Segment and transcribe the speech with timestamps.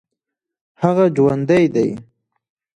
[0.81, 1.87] هغه جوندى دى.